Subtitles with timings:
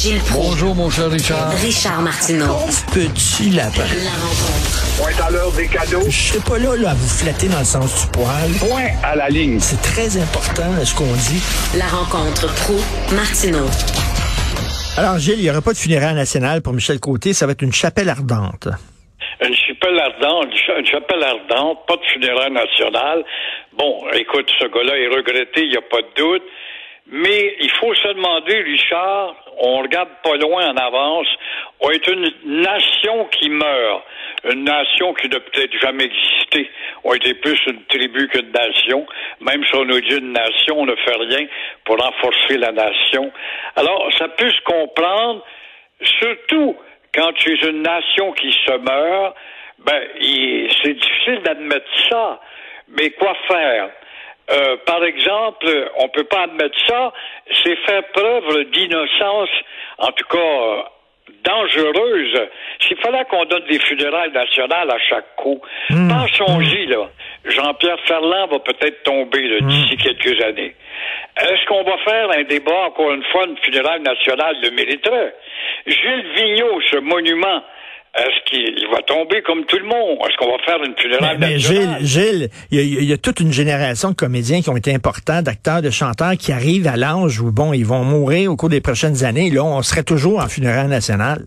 [0.00, 0.50] Gilles Proulx.
[0.50, 1.50] Bonjour, mon cher Richard.
[1.60, 2.54] Richard Martineau.
[2.94, 3.82] Petit lapin.
[3.82, 4.78] La rencontre.
[4.94, 6.06] Point à l'heure des cadeaux.
[6.08, 8.48] Je serai pas là, là à vous flatter dans le sens du poil.
[8.60, 9.58] Point à la ligne.
[9.58, 11.42] C'est très important ce qu'on dit.
[11.76, 12.78] La rencontre pro
[13.12, 13.66] martineau
[14.96, 17.62] Alors Gilles, il n'y aura pas de funérailles nationales pour Michel Côté, ça va être
[17.62, 18.68] une chapelle ardente.
[19.42, 23.24] Une chapelle ardente, une chapelle ardente, pas de funérailles nationales.
[23.76, 26.42] Bon, écoute, ce gars-là est regretté, il n'y a pas de doute.
[27.10, 31.26] Mais il faut se demander, Richard, on regarde pas loin en avance,
[31.80, 34.04] on est une nation qui meurt,
[34.44, 36.70] une nation qui n'a peut-être jamais existé.
[37.04, 39.06] On était plus une tribu qu'une nation.
[39.40, 41.46] Même si on nous dit une nation, on ne fait rien
[41.84, 43.32] pour renforcer la nation.
[43.76, 45.42] Alors, ça peut se comprendre,
[46.20, 46.76] surtout
[47.14, 49.34] quand tu es une nation qui se meurt,
[49.78, 50.02] ben,
[50.82, 52.40] c'est difficile d'admettre ça.
[52.88, 53.90] Mais quoi faire?
[54.50, 55.66] Euh, par exemple,
[55.98, 57.12] on peut pas admettre ça,
[57.62, 59.50] c'est faire preuve d'innocence,
[59.98, 60.82] en tout cas euh,
[61.44, 62.40] dangereuse.
[62.80, 65.60] S'il fallait qu'on donne des funérailles nationales à chaque coup,
[65.90, 66.08] Mmh.
[66.08, 67.08] pensons-y là.
[67.44, 70.74] Jean-Pierre Ferland va peut-être tomber là, d'ici quelques années.
[71.40, 75.34] Est-ce qu'on va faire un débat encore une fois, une funéraille nationale le mériterait?
[75.86, 77.62] Gilles Vigneault, ce monument.
[78.18, 80.18] Est-ce qu'il va tomber comme tout le monde?
[80.28, 82.04] Est-ce qu'on va faire une funéraille Mais, mais Gilles, nationale?
[82.04, 84.92] Gilles, il y, a- il y a toute une génération de comédiens qui ont été
[84.94, 88.68] importants, d'acteurs, de chanteurs qui arrivent à l'âge où, bon, ils vont mourir au cours
[88.70, 89.50] des prochaines années.
[89.50, 91.42] Là, on serait toujours en funérailles nationales.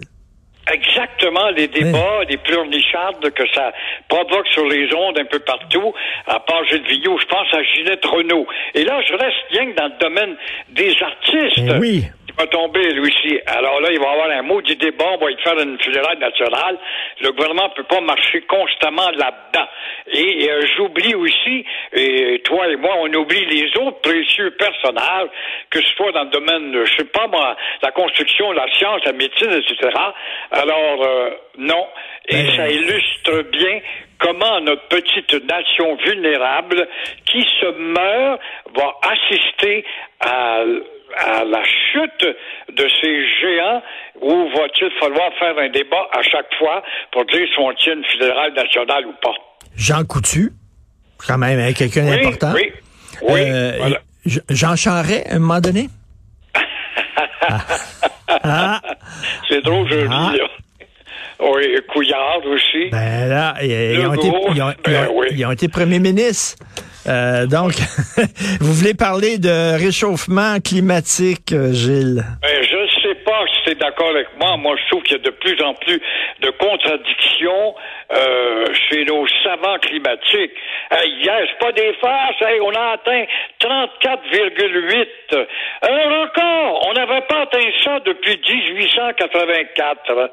[0.71, 3.73] Exactement, les débats, les pleurnichardes que ça
[4.07, 5.91] provoque sur les ondes un peu partout,
[6.27, 8.45] à part Gilles Vigneault, je pense à Ginette Renault.
[8.75, 10.35] Et là, je reste bien que dans le domaine
[10.69, 11.79] des artistes.
[11.79, 12.03] Oui.
[12.33, 13.39] Il va tomber, lui aussi.
[13.45, 15.77] Alors là, il va y avoir un mot du débat, on va y faire une
[15.79, 16.77] funéraille nationale.
[17.19, 19.67] Le gouvernement peut pas marcher constamment là-dedans.
[20.13, 25.29] Et, euh, j'oublie aussi, et toi et moi, on oublie les autres précieux personnages,
[25.69, 29.13] que ce soit dans le domaine, je sais pas moi, la construction, la science, la
[29.13, 29.89] médecine, etc.
[30.51, 31.85] Alors, euh, non.
[32.27, 33.79] Et Ben- ça illustre bien
[34.19, 36.87] comment notre petite nation vulnérable
[37.25, 38.39] qui se meurt
[38.75, 39.83] va assister
[40.21, 40.63] à,
[41.17, 42.25] à la chute
[42.73, 43.81] de ces géants
[44.21, 48.05] où va-t-il falloir faire un débat à chaque fois pour dire si on tient une
[48.05, 49.33] fédérale nationale ou pas?
[49.75, 50.51] Jean Coutu,
[51.27, 52.53] quand même, hein, quelqu'un Oui, d'important.
[52.53, 52.71] oui,
[53.23, 53.41] oui.
[53.41, 53.97] Euh, voilà.
[54.49, 55.87] Jean Charret, à un moment donné?
[58.43, 58.79] Ah,
[59.49, 60.31] C'est trop joli, Ah.
[60.37, 60.45] là.
[61.43, 62.89] Oui, Couillard aussi.
[62.91, 65.27] ben là, ils, ont, été, ils, ont, ils ben ont- oui.
[65.31, 66.63] ils ont été premiers ministres.
[67.07, 67.71] Euh, donc,
[68.61, 72.23] vous voulez parler de réchauffement climatique, euh, Gilles?
[72.41, 74.57] Ben, je ne sais pas si tu d'accord avec moi.
[74.57, 75.99] Moi, je trouve qu'il y a de plus en plus
[76.41, 77.75] de contradictions
[78.11, 80.53] euh, chez nos savants climatiques.
[80.91, 82.41] Hier, c'est pas des farces.
[82.41, 83.25] Hey, on a atteint
[83.61, 85.47] 34,8.
[85.81, 86.87] Un record.
[86.87, 90.31] On n'avait pas atteint ça depuis 1884.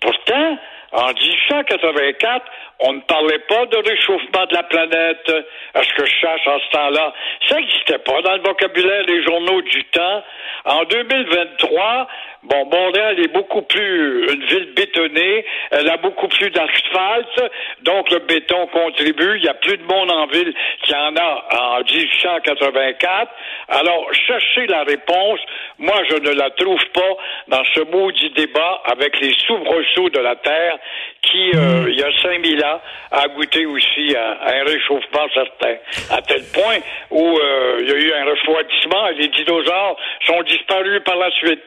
[0.00, 0.58] Pourtant,
[0.92, 2.44] en 1884,
[2.82, 5.32] on ne parlait pas de réchauffement de la planète,
[5.74, 7.12] à ce que je cherche en ce temps-là?
[7.48, 10.22] Ça n'existait pas dans le vocabulaire des journaux du temps.
[10.64, 12.08] En 2023,
[12.44, 18.18] bon, Montréal est beaucoup plus une ville bétonnée, elle a beaucoup plus d'asphalte, donc le
[18.20, 19.38] béton contribue.
[19.38, 23.32] Il y a plus de monde en ville qu'il y en a en 1884.
[23.68, 25.40] Alors, cherchez la réponse.
[25.78, 27.16] Moi, je ne la trouve pas
[27.48, 30.78] dans ce maudit débat avec les soubresauts de la Terre
[31.22, 35.76] qui, euh, il y a 5000 ans, a goûté aussi à, à un réchauffement certain.
[36.10, 36.78] À tel point
[37.10, 39.96] où euh, il y a eu un refroidissement et les dinosaures
[40.26, 41.60] sont disparus par la suite.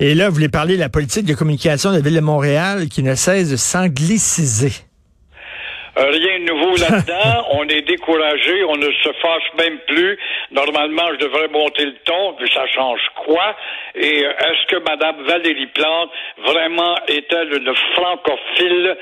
[0.00, 2.88] Et là, vous voulez parler de la politique de communication de la Ville de Montréal
[2.90, 4.72] qui ne cesse de s'angliciser.
[5.96, 7.43] Euh, rien de nouveau là-dedans.
[7.64, 10.18] on est découragé, on ne se fâche même plus.
[10.50, 13.56] Normalement, je devrais monter le ton, puis ça change quoi?
[13.94, 18.96] Et euh, est-ce que Mme Valérie Plante vraiment est-elle une francophile?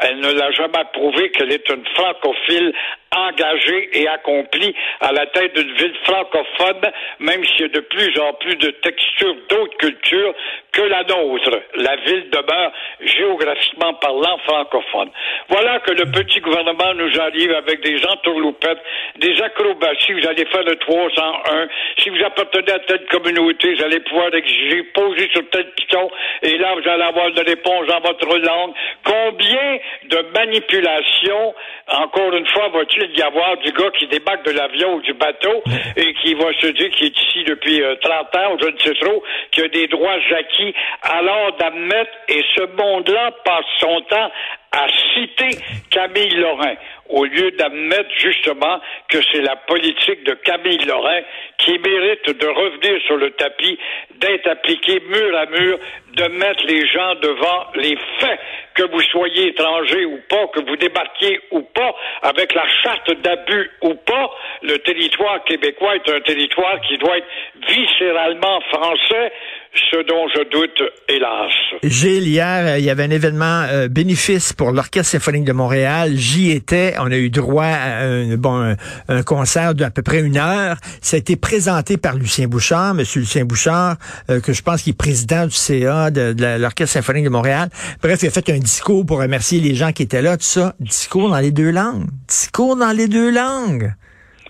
[0.00, 2.72] Elle ne l'a jamais prouvé qu'elle est une francophile
[3.14, 8.18] engagée et accomplie à la tête d'une ville francophone, même s'il y a de plus
[8.20, 10.34] en plus de textures d'autres cultures
[10.72, 11.60] que la nôtre.
[11.76, 15.10] La ville demeure géographiquement parlant francophone.
[15.48, 18.82] Voilà que le petit gouvernement nous arrive avec des entourloupettes,
[19.16, 20.12] des acrobaties.
[20.12, 21.68] Vous allez faire le 301.
[21.98, 26.10] Si vous appartenez à telle communauté, vous allez pouvoir exiger, poser sur tel piton,
[26.42, 28.72] et là, vous allez avoir une réponse dans votre langue.
[29.04, 31.54] Combien de manipulations,
[31.88, 32.68] encore une fois,
[32.98, 35.62] va-t-il y avoir du gars qui débarque de l'avion ou du bateau
[35.96, 38.78] et qui va se dire qu'il est ici depuis euh, 30 ans, ou je ne
[38.78, 44.30] sais trop, qu'il a des droits acquis, alors d'admettre, et ce monde-là passe son temps
[44.72, 45.58] à citer
[45.90, 46.74] Camille Lorrain.
[47.08, 51.20] au lieu d'admettre justement que c'est la politique de Camille Lorrain
[51.56, 53.78] qui mérite de revenir sur le tapis,
[54.16, 55.78] d'être appliquée mur à mur,
[56.14, 58.40] de mettre les gens devant les faits,
[58.74, 63.70] que vous soyez étranger ou pas, que vous débarquiez ou pas, avec la charte d'abus
[63.82, 64.30] ou pas,
[64.62, 67.26] le territoire québécois est un territoire qui doit être
[67.68, 69.32] viscéralement français,
[69.74, 71.52] ce dont je doute, hélas.
[71.82, 76.12] Gilles, hier, euh, il y avait un événement euh, bénéfice pour l'Orchestre symphonique de Montréal.
[76.16, 76.94] J'y étais.
[76.98, 78.74] On a eu droit à un, bon,
[79.08, 80.76] un, concert d'à peu près une heure.
[81.00, 83.96] Ça a été présenté par Lucien Bouchard, Monsieur Lucien Bouchard,
[84.30, 87.68] euh, que je pense qu'il est président du CA de, de l'Orchestre symphonique de Montréal.
[88.02, 90.74] Bref, il a fait un discours pour remercier les gens qui étaient là, tout ça.
[90.80, 92.06] Discours dans les deux langues.
[92.26, 93.92] Discours dans les deux langues.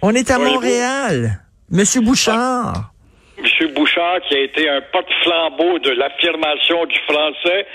[0.01, 1.41] On est à Montréal.
[1.71, 2.93] Monsieur Bouchard.
[3.39, 3.69] M.
[3.75, 7.67] Bouchard, qui a été un porte-flambeau de l'affirmation du français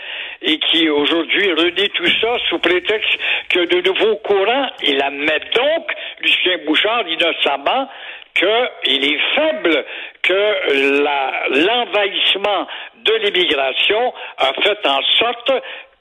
[0.42, 3.18] et qui aujourd'hui redit tout ça sous prétexte
[3.50, 7.90] que de nouveaux courants, il admet donc, Lucien Bouchard, innocemment,
[8.36, 9.86] qu'il est faible,
[10.22, 12.68] que l'envahissement
[13.04, 15.52] de l'immigration a fait en sorte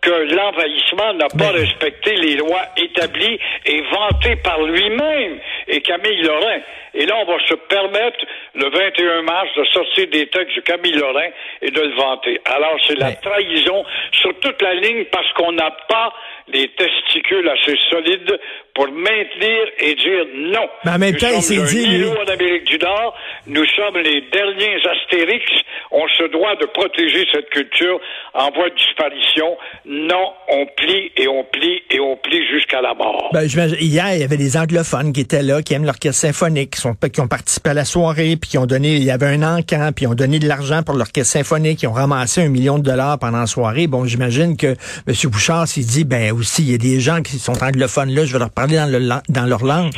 [0.02, 5.38] que l'envahissement n'a pas respecté les lois établies et vantées par lui-même
[5.69, 6.58] et Camille Lorrain.
[6.94, 8.19] Et là, on va se permettre,
[8.54, 11.31] le 21 mars, de sortir des textes de Camille Lorrain
[11.62, 12.40] et de le vanter.
[12.44, 16.12] Alors, c'est la trahison sur toute la ligne parce qu'on n'a pas
[16.48, 18.38] les testicules assez solides
[18.75, 20.69] pour maintenir et dire non.
[20.84, 23.14] Mais en même temps, il s'est dit, en Amérique du Nord,
[23.46, 25.44] nous sommes les derniers astérix.
[25.90, 28.00] On se doit de protéger cette culture
[28.34, 29.56] en voie de disparition.
[29.94, 33.28] Non, on plie et on plie et on plie jusqu'à la mort.
[33.34, 36.80] Ben, hier, il y avait des anglophones qui étaient là, qui aiment l'orchestre symphonique, qui,
[36.80, 39.42] sont, qui ont participé à la soirée, puis qui ont donné, il y avait un
[39.42, 42.78] encan, puis ils ont donné de l'argent pour l'orchestre symphonique, qui ont ramassé un million
[42.78, 43.86] de dollars pendant la soirée.
[43.86, 45.14] Bon, j'imagine que M.
[45.24, 48.32] Bouchard s'est dit, ben aussi, il y a des gens qui sont anglophones là, je
[48.32, 49.92] vais leur parler dans, dans leur langue.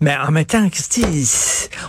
[0.00, 0.68] Mais en même temps,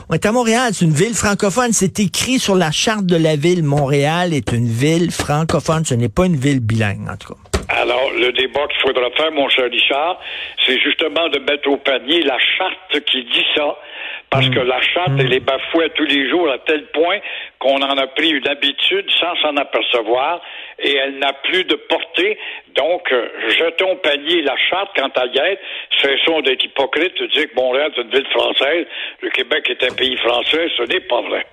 [0.09, 1.73] on est à Montréal, c'est une ville francophone.
[1.73, 3.61] C'est écrit sur la charte de la ville.
[3.61, 5.85] Montréal est une ville francophone.
[5.85, 7.50] Ce n'est pas une ville bilingue, en tout cas.
[8.21, 10.19] Le débat qu'il faudra faire, mon cher Richard,
[10.65, 13.75] c'est justement de mettre au panier la charte qui dit ça.
[14.29, 14.53] Parce mm.
[14.53, 17.17] que la charte, elle est bafouée tous les jours à tel point
[17.59, 20.41] qu'on en a pris une habitude sans s'en apercevoir
[20.79, 22.37] et elle n'a plus de portée.
[22.75, 25.61] Donc, euh, jetons panier la charte quant à y être.
[26.01, 28.85] Cessons d'être hypocrite de dire que Montréal est une ville française,
[29.21, 30.69] le Québec est un pays français.
[30.77, 31.45] Ce n'est pas vrai.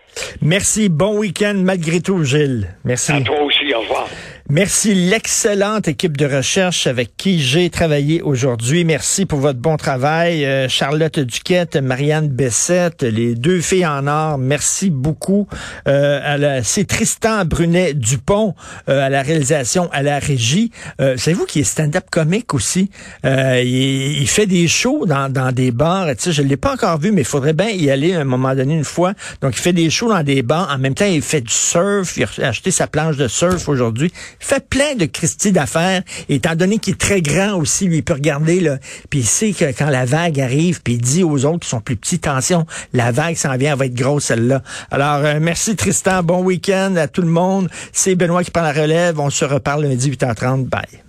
[0.42, 0.88] Merci.
[0.88, 2.68] Bon week-end malgré tout, Gilles.
[2.84, 3.12] Merci.
[3.12, 3.74] À toi aussi.
[3.74, 4.08] Au revoir.
[4.50, 8.82] Merci l'excellente équipe de recherche avec qui j'ai travaillé aujourd'hui.
[8.82, 10.46] Merci pour votre bon travail.
[10.46, 15.46] Euh, Charlotte Duquette, Marianne Bessette, les deux filles en or, merci beaucoup.
[15.86, 18.54] Euh, C'est Tristan Brunet Dupont
[18.88, 20.72] euh, à la réalisation, à la régie.
[20.98, 22.90] Euh, Savez-vous qui est stand-up comique aussi?
[23.26, 26.06] Euh, il, il, fait des shows dans, dans des bars.
[26.16, 28.24] Tu je ne l'ai pas encore vu, mais il faudrait bien y aller à un
[28.24, 29.12] moment donné une fois.
[29.42, 30.70] Donc, il fait des shows dans des bars.
[30.74, 32.16] En même temps, il fait du surf.
[32.16, 36.78] Il a acheté sa planche de surf aujourd'hui fait plein de Christie d'affaires, étant donné
[36.78, 38.78] qu'il est très grand aussi, lui, il peut regarder, là,
[39.10, 41.80] puis il sait que quand la vague arrive, puis il dit aux autres qui sont
[41.80, 44.62] plus petits, attention, la vague s'en vient, elle va être grosse, celle-là.
[44.90, 47.68] Alors, euh, merci Tristan, bon week-end à tout le monde.
[47.92, 51.07] C'est Benoît qui prend la relève, on se reparle lundi 8h30, bye.